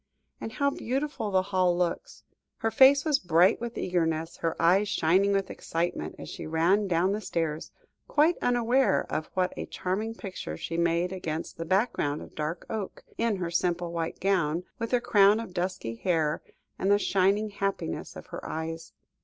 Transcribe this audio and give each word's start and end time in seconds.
And 0.39 0.53
how 0.53 0.71
beautiful 0.71 1.29
the 1.29 1.43
hall 1.43 1.77
looks." 1.77 2.23
Her 2.57 2.71
face 2.71 3.05
was 3.05 3.19
bright 3.19 3.61
with 3.61 3.77
eagerness, 3.77 4.37
her 4.37 4.59
eyes 4.59 4.89
shining 4.89 5.31
with 5.31 5.51
excitement, 5.51 6.15
as 6.17 6.27
she 6.27 6.47
ran 6.47 6.87
down 6.87 7.11
the 7.11 7.21
stairs, 7.21 7.71
quite 8.07 8.35
unaware 8.41 9.05
of 9.11 9.27
what 9.35 9.53
a 9.55 9.67
charming 9.67 10.15
picture 10.15 10.57
she 10.57 10.75
made 10.75 11.11
against 11.11 11.57
the 11.59 11.65
background 11.65 12.23
of 12.23 12.33
dark 12.33 12.65
oak, 12.67 13.03
in 13.19 13.35
her 13.35 13.51
simple 13.51 13.91
white 13.91 14.19
gown, 14.19 14.63
with 14.79 14.89
her 14.89 15.01
crown 15.01 15.39
of 15.39 15.53
dusky 15.53 15.93
hair, 15.97 16.41
and 16.79 16.89
the 16.91 16.97
shining 16.97 17.49
happiness 17.51 18.15
of 18.15 18.25
her 18.33 18.43
eyes. 18.43 18.93